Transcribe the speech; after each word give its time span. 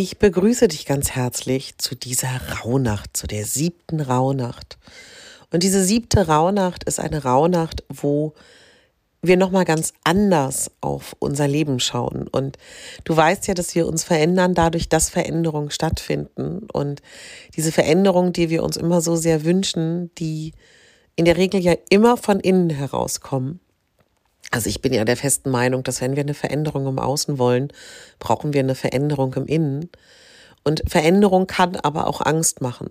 Ich 0.00 0.18
begrüße 0.18 0.68
dich 0.68 0.86
ganz 0.86 1.10
herzlich 1.10 1.76
zu 1.78 1.96
dieser 1.96 2.28
Rauhnacht, 2.52 3.16
zu 3.16 3.26
der 3.26 3.44
siebten 3.44 4.00
Rauhnacht. 4.00 4.78
Und 5.50 5.64
diese 5.64 5.82
siebte 5.82 6.28
Rauhnacht 6.28 6.84
ist 6.84 7.00
eine 7.00 7.24
Rauhnacht, 7.24 7.82
wo 7.88 8.32
wir 9.22 9.36
nochmal 9.36 9.64
ganz 9.64 9.94
anders 10.04 10.70
auf 10.80 11.16
unser 11.18 11.48
Leben 11.48 11.80
schauen. 11.80 12.28
Und 12.28 12.58
du 13.02 13.16
weißt 13.16 13.48
ja, 13.48 13.54
dass 13.54 13.74
wir 13.74 13.88
uns 13.88 14.04
verändern, 14.04 14.54
dadurch, 14.54 14.88
dass 14.88 15.10
Veränderungen 15.10 15.72
stattfinden. 15.72 16.68
Und 16.72 17.02
diese 17.56 17.72
Veränderungen, 17.72 18.32
die 18.32 18.50
wir 18.50 18.62
uns 18.62 18.76
immer 18.76 19.00
so 19.00 19.16
sehr 19.16 19.44
wünschen, 19.44 20.14
die 20.14 20.52
in 21.16 21.24
der 21.24 21.36
Regel 21.36 21.60
ja 21.60 21.74
immer 21.90 22.16
von 22.16 22.38
innen 22.38 22.70
herauskommen. 22.70 23.58
Also 24.50 24.68
ich 24.68 24.80
bin 24.80 24.94
ja 24.94 25.04
der 25.04 25.16
festen 25.16 25.50
Meinung, 25.50 25.82
dass 25.82 26.00
wenn 26.00 26.16
wir 26.16 26.22
eine 26.22 26.34
Veränderung 26.34 26.86
im 26.86 26.98
Außen 26.98 27.38
wollen, 27.38 27.68
brauchen 28.18 28.52
wir 28.54 28.60
eine 28.60 28.74
Veränderung 28.74 29.34
im 29.34 29.46
Innen. 29.46 29.90
Und 30.64 30.82
Veränderung 30.86 31.46
kann 31.46 31.76
aber 31.76 32.06
auch 32.06 32.20
Angst 32.20 32.60
machen. 32.60 32.90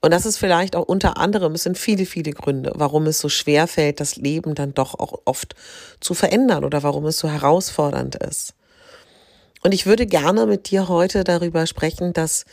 Und 0.00 0.12
das 0.12 0.26
ist 0.26 0.36
vielleicht 0.36 0.76
auch 0.76 0.84
unter 0.84 1.16
anderem, 1.16 1.54
es 1.54 1.62
sind 1.62 1.78
viele, 1.78 2.06
viele 2.06 2.32
Gründe, 2.32 2.72
warum 2.76 3.06
es 3.06 3.18
so 3.18 3.28
schwer 3.28 3.66
fällt, 3.66 4.00
das 4.00 4.16
Leben 4.16 4.54
dann 4.54 4.74
doch 4.74 4.94
auch 4.94 5.22
oft 5.24 5.54
zu 6.00 6.14
verändern 6.14 6.64
oder 6.64 6.82
warum 6.82 7.06
es 7.06 7.18
so 7.18 7.28
herausfordernd 7.28 8.16
ist. 8.16 8.54
Und 9.62 9.72
ich 9.72 9.86
würde 9.86 10.06
gerne 10.06 10.46
mit 10.46 10.70
dir 10.70 10.88
heute 10.88 11.24
darüber 11.24 11.66
sprechen, 11.66 12.12
dass 12.12 12.44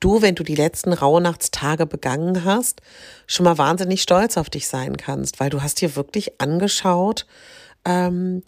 du, 0.00 0.22
wenn 0.22 0.34
du 0.34 0.44
die 0.44 0.54
letzten 0.54 0.92
Rauhnachtstage 0.92 1.84
begangen 1.84 2.44
hast, 2.44 2.80
schon 3.26 3.44
mal 3.44 3.58
wahnsinnig 3.58 4.00
stolz 4.00 4.36
auf 4.36 4.48
dich 4.48 4.68
sein 4.68 4.96
kannst, 4.96 5.40
weil 5.40 5.50
du 5.50 5.62
hast 5.62 5.80
dir 5.80 5.96
wirklich 5.96 6.40
angeschaut, 6.40 7.26
ähm, 7.84 8.42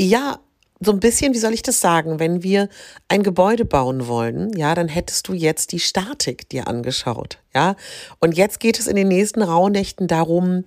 ja, 0.00 0.40
so 0.84 0.92
ein 0.92 1.00
bisschen, 1.00 1.34
wie 1.34 1.38
soll 1.38 1.54
ich 1.54 1.62
das 1.62 1.80
sagen, 1.80 2.18
wenn 2.18 2.42
wir 2.42 2.68
ein 3.08 3.22
Gebäude 3.22 3.64
bauen 3.64 4.06
wollen, 4.06 4.56
ja, 4.56 4.74
dann 4.74 4.88
hättest 4.88 5.28
du 5.28 5.32
jetzt 5.32 5.72
die 5.72 5.80
Statik 5.80 6.48
dir 6.48 6.68
angeschaut, 6.68 7.38
ja. 7.54 7.76
Und 8.20 8.36
jetzt 8.36 8.60
geht 8.60 8.78
es 8.78 8.86
in 8.86 8.96
den 8.96 9.08
nächsten 9.08 9.42
Rauhnächten 9.42 10.06
darum, 10.06 10.64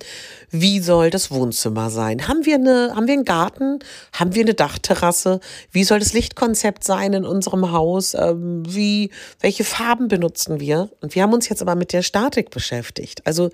wie 0.50 0.80
soll 0.80 1.10
das 1.10 1.30
Wohnzimmer 1.30 1.90
sein? 1.90 2.28
Haben 2.28 2.44
wir 2.46 2.56
eine, 2.56 2.94
haben 2.94 3.06
wir 3.06 3.14
einen 3.14 3.24
Garten? 3.24 3.78
Haben 4.12 4.34
wir 4.34 4.42
eine 4.42 4.54
Dachterrasse? 4.54 5.40
Wie 5.70 5.84
soll 5.84 5.98
das 5.98 6.12
Lichtkonzept 6.12 6.84
sein 6.84 7.12
in 7.12 7.24
unserem 7.24 7.72
Haus? 7.72 8.14
Ähm, 8.14 8.62
wie, 8.66 9.10
welche 9.40 9.64
Farben 9.64 10.08
benutzen 10.08 10.60
wir? 10.60 10.90
Und 11.00 11.14
wir 11.14 11.22
haben 11.22 11.32
uns 11.32 11.48
jetzt 11.48 11.62
aber 11.62 11.74
mit 11.74 11.92
der 11.92 12.02
Statik 12.02 12.50
beschäftigt. 12.50 13.26
Also, 13.26 13.50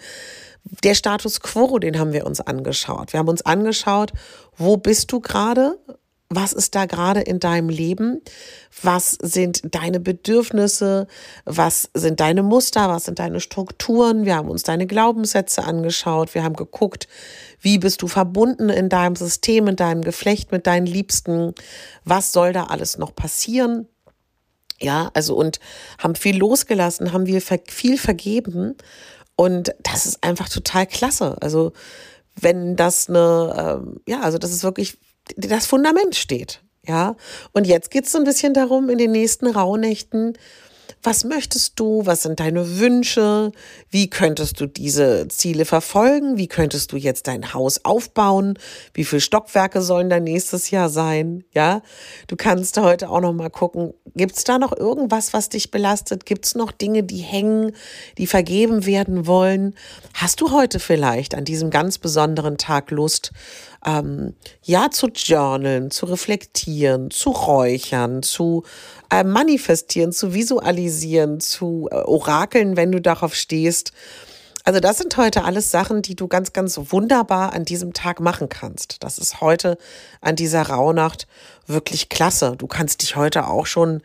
der 0.83 0.95
Status 0.95 1.41
quo, 1.41 1.79
den 1.79 1.99
haben 1.99 2.13
wir 2.13 2.27
uns 2.27 2.41
angeschaut. 2.41 3.13
Wir 3.13 3.21
haben 3.21 3.29
uns 3.29 3.43
angeschaut, 3.43 4.13
wo 4.57 4.77
bist 4.77 5.13
du 5.13 5.21
gerade? 5.21 5.79
Was 6.35 6.53
ist 6.53 6.75
da 6.75 6.87
gerade 6.87 7.21
in 7.21 7.39
deinem 7.39 7.69
Leben? 7.69 8.21
Was 8.83 9.17
sind 9.23 9.63
deine 9.75 10.01
Bedürfnisse? 10.01 11.07
Was 11.45 11.91
sind 11.95 12.19
deine 12.19 12.43
Muster? 12.43 12.89
Was 12.89 13.05
sind 13.05 13.21
deine 13.21 13.41
Strukturen? 13.41 14.25
Wir 14.25 14.37
haben 14.37 14.51
uns 14.51 14.65
deine 14.65 14.87
Glaubenssätze 14.87 15.63
angeschaut. 15.65 16.35
Wir 16.35 16.43
haben 16.43 16.57
geguckt, 16.57 17.07
wie 17.61 17.79
bist 17.79 18.03
du 18.03 18.09
verbunden 18.09 18.69
in 18.69 18.89
deinem 18.89 19.15
System, 19.15 19.69
in 19.69 19.77
deinem 19.77 20.03
Geflecht 20.03 20.51
mit 20.51 20.67
deinen 20.67 20.87
Liebsten? 20.87 21.55
Was 22.05 22.33
soll 22.33 22.53
da 22.53 22.65
alles 22.65 22.99
noch 22.99 23.15
passieren? 23.15 23.87
Ja, 24.81 25.11
also 25.15 25.37
und 25.37 25.61
haben 25.99 26.17
viel 26.17 26.37
losgelassen, 26.37 27.13
haben 27.13 27.27
wir 27.27 27.41
viel 27.41 27.97
vergeben 27.97 28.77
und 29.37 29.73
das 29.81 30.07
ist 30.07 30.25
einfach 30.25 30.49
total 30.49 30.87
klasse. 30.87 31.37
Also 31.41 31.73
wenn 32.41 32.75
das 32.75 33.09
eine, 33.09 33.81
ähm, 33.85 34.01
ja, 34.09 34.21
also 34.21 34.39
das 34.39 34.51
ist 34.51 34.65
wirklich 34.65 34.99
das 35.37 35.67
Fundament 35.67 36.17
steht. 36.17 36.63
Ja, 36.87 37.17
und 37.53 37.67
jetzt 37.67 37.91
geht 37.91 38.05
es 38.05 38.13
so 38.13 38.19
ein 38.19 38.25
bisschen 38.25 38.53
darum, 38.53 38.91
in 38.91 38.99
den 38.99 39.13
nächsten 39.13 39.47
Rauhnächten 39.47 40.35
was 41.05 41.25
möchtest 41.25 41.79
du? 41.79 42.07
Was 42.07 42.23
sind 42.23 42.41
deine 42.41 42.79
Wünsche? 42.79 43.53
Wie 43.91 44.09
könntest 44.09 44.59
du 44.59 44.67
diese 44.67 45.29
Ziele 45.29 45.67
verfolgen? 45.67 46.39
Wie 46.39 46.49
könntest 46.49 46.93
du 46.93 46.97
jetzt 46.97 47.27
dein 47.27 47.53
Haus 47.53 47.85
aufbauen? 47.85 48.59
Wie 48.95 49.05
viele 49.05 49.21
Stockwerke 49.21 49.83
sollen 49.83 50.09
da 50.09 50.19
nächstes 50.19 50.71
Jahr 50.71 50.89
sein? 50.89 51.45
Ja, 51.53 51.83
du 52.27 52.37
kannst 52.37 52.79
heute 52.81 53.11
auch 53.11 53.21
noch 53.21 53.35
mal 53.35 53.51
gucken, 53.51 53.93
gibt 54.15 54.37
es 54.37 54.45
da 54.45 54.59
noch 54.59 54.75
irgendwas, 54.75 55.35
was 55.35 55.51
dich 55.51 55.71
belastet? 55.71 56.25
Gibt 56.25 56.47
es 56.47 56.55
noch 56.55 56.73
Dinge, 56.73 57.03
die 57.03 57.19
hängen, 57.19 57.73
die 58.17 58.27
vergeben 58.27 58.87
werden 58.87 59.27
wollen? 59.27 59.75
Hast 60.15 60.41
du 60.41 60.53
heute 60.53 60.81
vielleicht 60.81 61.35
an 61.35 61.45
diesem 61.45 61.69
ganz 61.69 61.99
besonderen 61.99 62.57
Tag 62.57 62.91
Lust, 62.91 63.33
ähm, 63.85 64.35
ja, 64.63 64.91
zu 64.91 65.09
journalen, 65.09 65.91
zu 65.91 66.07
reflektieren, 66.07 67.11
zu 67.11 67.31
räuchern, 67.31 68.23
zu 68.23 68.65
äh, 69.11 69.25
manifestieren, 69.25 70.13
zu 70.13 70.35
visualisieren, 70.35 71.41
zu 71.41 71.89
äh, 71.91 71.97
orakeln, 71.97 72.77
wenn 72.77 72.93
du 72.93 73.01
darauf 73.01 73.35
stehst. 73.35 73.93
Also 74.67 74.81
das 74.81 74.97
sind 74.97 75.19
heute 75.19 75.45
alles 75.45 75.71
Sachen, 75.71 76.01
die 76.01 76.17
du 76.17 76.27
ganz, 76.27 76.55
ganz 76.55 76.81
wunderbar 76.89 77.53
an 77.53 77.67
diesem 77.67 77.93
Tag 77.93 78.19
machen 78.21 78.49
kannst. 78.49 79.03
Das 79.05 79.19
ist 79.19 79.43
heute 79.43 79.77
an 80.23 80.37
dieser 80.37 80.63
Rauhnacht 80.63 81.27
wirklich 81.67 82.09
klasse. 82.09 82.55
Du 82.57 82.67
kannst 82.67 83.03
dich 83.03 83.15
heute 83.15 83.47
auch 83.47 83.67
schon 83.67 84.01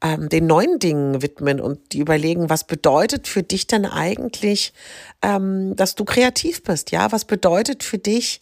ähm, 0.00 0.28
den 0.28 0.46
neuen 0.46 0.78
Dingen 0.78 1.20
widmen 1.20 1.60
und 1.60 1.92
die 1.92 1.98
überlegen, 1.98 2.48
was 2.48 2.64
bedeutet 2.64 3.26
für 3.26 3.42
dich 3.42 3.66
denn 3.66 3.86
eigentlich, 3.86 4.72
ähm, 5.20 5.74
dass 5.74 5.96
du 5.96 6.04
kreativ 6.04 6.62
bist? 6.62 6.92
Ja, 6.92 7.10
was 7.10 7.24
bedeutet 7.24 7.82
für 7.82 7.98
dich, 7.98 8.40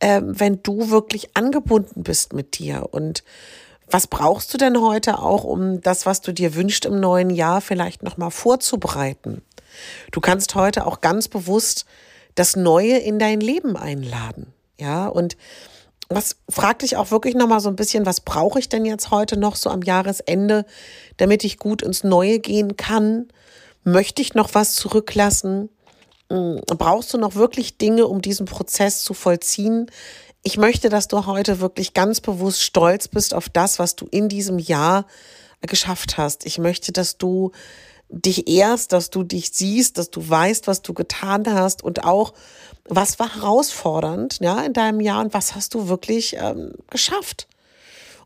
ähm, 0.00 0.38
wenn 0.38 0.62
du 0.62 0.90
wirklich 0.90 1.36
angebunden 1.36 2.02
bist 2.02 2.32
mit 2.32 2.58
dir 2.58 2.88
und 2.90 3.24
was 3.88 4.08
brauchst 4.08 4.52
du 4.52 4.58
denn 4.58 4.80
heute 4.80 5.20
auch, 5.20 5.44
um 5.44 5.80
das, 5.80 6.06
was 6.06 6.20
du 6.20 6.32
dir 6.32 6.54
wünschst 6.56 6.84
im 6.86 6.98
neuen 6.98 7.30
Jahr 7.30 7.60
vielleicht 7.60 8.02
nochmal 8.02 8.32
vorzubereiten? 8.32 9.42
Du 10.10 10.20
kannst 10.20 10.54
heute 10.54 10.86
auch 10.86 11.00
ganz 11.00 11.28
bewusst 11.28 11.86
das 12.34 12.56
Neue 12.56 12.98
in 12.98 13.18
dein 13.18 13.40
Leben 13.40 13.76
einladen. 13.76 14.52
Ja, 14.78 15.06
und 15.06 15.36
was 16.08 16.36
frag 16.48 16.80
dich 16.80 16.96
auch 16.96 17.10
wirklich 17.10 17.34
nochmal 17.34 17.60
so 17.60 17.68
ein 17.68 17.76
bisschen, 17.76 18.06
was 18.06 18.20
brauche 18.20 18.58
ich 18.58 18.68
denn 18.68 18.84
jetzt 18.84 19.10
heute 19.10 19.36
noch 19.36 19.56
so 19.56 19.70
am 19.70 19.82
Jahresende, 19.82 20.64
damit 21.16 21.44
ich 21.44 21.58
gut 21.58 21.82
ins 21.82 22.04
Neue 22.04 22.38
gehen 22.38 22.76
kann? 22.76 23.28
Möchte 23.84 24.22
ich 24.22 24.34
noch 24.34 24.54
was 24.54 24.74
zurücklassen? 24.74 25.68
Hm, 26.30 26.60
brauchst 26.78 27.12
du 27.14 27.18
noch 27.18 27.34
wirklich 27.34 27.78
Dinge, 27.78 28.06
um 28.06 28.20
diesen 28.22 28.46
Prozess 28.46 29.02
zu 29.04 29.14
vollziehen? 29.14 29.90
ich 30.46 30.58
möchte, 30.58 30.90
dass 30.90 31.08
du 31.08 31.26
heute 31.26 31.58
wirklich 31.58 31.92
ganz 31.92 32.20
bewusst 32.20 32.62
stolz 32.62 33.08
bist 33.08 33.34
auf 33.34 33.48
das, 33.48 33.80
was 33.80 33.96
du 33.96 34.06
in 34.08 34.28
diesem 34.28 34.60
Jahr 34.60 35.04
geschafft 35.60 36.18
hast. 36.18 36.46
Ich 36.46 36.58
möchte, 36.58 36.92
dass 36.92 37.18
du 37.18 37.50
dich 38.10 38.48
ehrst, 38.48 38.92
dass 38.92 39.10
du 39.10 39.24
dich 39.24 39.50
siehst, 39.52 39.98
dass 39.98 40.12
du 40.12 40.28
weißt, 40.28 40.68
was 40.68 40.82
du 40.82 40.94
getan 40.94 41.52
hast 41.52 41.82
und 41.82 42.04
auch, 42.04 42.32
was 42.84 43.18
war 43.18 43.34
herausfordernd 43.34 44.38
ja, 44.40 44.60
in 44.60 44.72
deinem 44.72 45.00
Jahr 45.00 45.20
und 45.24 45.34
was 45.34 45.56
hast 45.56 45.74
du 45.74 45.88
wirklich 45.88 46.36
ähm, 46.38 46.74
geschafft. 46.90 47.48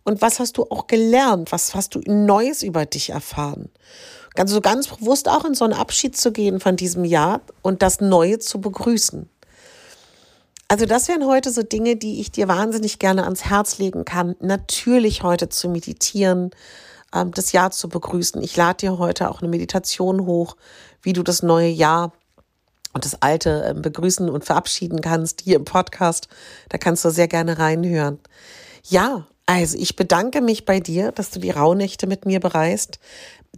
Und 0.04 0.20
was 0.20 0.40
hast 0.40 0.58
du 0.58 0.64
auch 0.64 0.88
gelernt? 0.88 1.52
Was 1.52 1.74
hast 1.74 1.94
du 1.94 2.02
Neues 2.04 2.62
über 2.62 2.84
dich 2.84 3.10
erfahren? 3.10 3.70
Ganz 4.34 4.50
so 4.50 4.60
ganz 4.60 4.88
bewusst 4.88 5.28
auch 5.28 5.44
in 5.44 5.54
so 5.54 5.64
einen 5.64 5.74
Abschied 5.74 6.16
zu 6.16 6.32
gehen 6.32 6.60
von 6.60 6.76
diesem 6.76 7.04
Jahr 7.04 7.40
und 7.62 7.82
das 7.82 8.00
Neue 8.00 8.38
zu 8.38 8.60
begrüßen. 8.60 9.28
Also 10.68 10.86
das 10.86 11.08
wären 11.08 11.26
heute 11.26 11.50
so 11.50 11.64
Dinge, 11.64 11.96
die 11.96 12.20
ich 12.20 12.30
dir 12.30 12.46
wahnsinnig 12.46 13.00
gerne 13.00 13.24
ans 13.24 13.44
Herz 13.44 13.78
legen 13.78 14.04
kann. 14.04 14.36
Natürlich 14.38 15.24
heute 15.24 15.48
zu 15.48 15.68
meditieren, 15.68 16.52
ähm, 17.12 17.32
das 17.32 17.50
Jahr 17.50 17.72
zu 17.72 17.88
begrüßen. 17.88 18.40
Ich 18.40 18.56
lade 18.56 18.76
dir 18.76 18.98
heute 18.98 19.30
auch 19.30 19.40
eine 19.40 19.50
Meditation 19.50 20.26
hoch, 20.26 20.56
wie 21.02 21.12
du 21.12 21.24
das 21.24 21.42
neue 21.42 21.70
Jahr 21.70 22.12
und 22.92 23.04
das 23.04 23.20
alte 23.20 23.64
ähm, 23.68 23.82
begrüßen 23.82 24.28
und 24.28 24.44
verabschieden 24.44 25.00
kannst 25.00 25.40
hier 25.40 25.56
im 25.56 25.64
Podcast. 25.64 26.28
Da 26.68 26.78
kannst 26.78 27.04
du 27.04 27.10
sehr 27.10 27.26
gerne 27.26 27.58
reinhören. 27.58 28.20
Ja, 28.88 29.26
also 29.50 29.76
ich 29.78 29.96
bedanke 29.96 30.42
mich 30.42 30.64
bei 30.64 30.78
dir, 30.78 31.10
dass 31.10 31.32
du 31.32 31.40
die 31.40 31.50
Rauhnächte 31.50 32.06
mit 32.06 32.24
mir 32.24 32.38
bereist. 32.38 33.00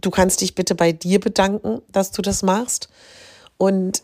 Du 0.01 0.09
kannst 0.09 0.41
dich 0.41 0.55
bitte 0.55 0.73
bei 0.73 0.91
dir 0.91 1.19
bedanken, 1.19 1.83
dass 1.91 2.09
du 2.09 2.23
das 2.23 2.41
machst. 2.41 2.89
Und 3.59 4.01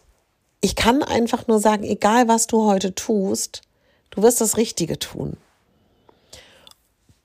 ich 0.61 0.75
kann 0.75 1.01
einfach 1.01 1.47
nur 1.47 1.57
sagen, 1.57 1.83
egal 1.83 2.27
was 2.27 2.45
du 2.45 2.65
heute 2.65 2.93
tust, 2.93 3.63
du 4.11 4.21
wirst 4.21 4.39
das 4.39 4.55
Richtige 4.55 4.99
tun. 4.99 5.35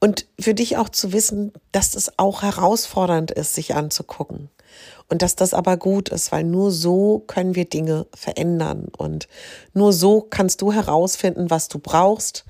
Und 0.01 0.25
für 0.41 0.55
dich 0.55 0.79
auch 0.79 0.89
zu 0.89 1.13
wissen, 1.13 1.53
dass 1.73 1.95
es 1.95 2.19
auch 2.19 2.41
herausfordernd 2.41 3.33
ist, 3.33 3.55
sich 3.55 3.75
anzugucken. 3.75 4.49
Und 5.11 5.21
dass 5.21 5.37
das 5.37 5.53
aber 5.53 5.77
gut 5.77 6.09
ist, 6.09 6.33
weil 6.33 6.45
nur 6.45 6.71
so 6.71 7.23
können 7.27 7.55
wir 7.55 7.67
Dinge 7.67 8.07
verändern. 8.15 8.89
Und 8.97 9.29
nur 9.75 9.93
so 9.93 10.23
kannst 10.23 10.63
du 10.63 10.73
herausfinden, 10.73 11.51
was 11.51 11.69
du 11.69 11.79
brauchst 11.79 12.47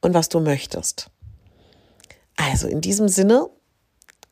und 0.00 0.14
was 0.14 0.28
du 0.28 0.40
möchtest. 0.40 1.10
Also 2.36 2.68
in 2.68 2.80
diesem 2.80 3.08
Sinne 3.08 3.48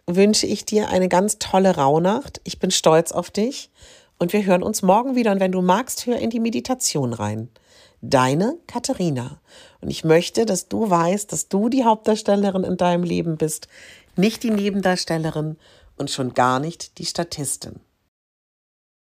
wünsche 0.06 0.46
ich 0.46 0.64
dir 0.64 0.88
eine 0.88 1.08
ganz 1.08 1.38
tolle 1.38 1.76
Rauhnacht. 1.76 2.40
Ich 2.44 2.58
bin 2.58 2.70
stolz 2.70 3.12
auf 3.12 3.30
dich 3.30 3.70
und 4.18 4.32
wir 4.32 4.44
hören 4.44 4.62
uns 4.62 4.82
morgen 4.82 5.14
wieder. 5.14 5.32
Und 5.32 5.40
wenn 5.40 5.52
du 5.52 5.62
magst, 5.62 6.06
hör 6.06 6.18
in 6.18 6.30
die 6.30 6.40
Meditation 6.40 7.12
rein. 7.12 7.48
Deine 8.00 8.58
Katharina. 8.66 9.40
Und 9.80 9.90
ich 9.90 10.04
möchte, 10.04 10.44
dass 10.44 10.68
du 10.68 10.90
weißt, 10.90 11.32
dass 11.32 11.48
du 11.48 11.68
die 11.68 11.84
Hauptdarstellerin 11.84 12.64
in 12.64 12.76
deinem 12.76 13.04
Leben 13.04 13.36
bist, 13.36 13.68
nicht 14.16 14.42
die 14.42 14.50
Nebendarstellerin 14.50 15.56
und 15.96 16.10
schon 16.10 16.34
gar 16.34 16.58
nicht 16.58 16.98
die 16.98 17.06
Statistin. 17.06 17.80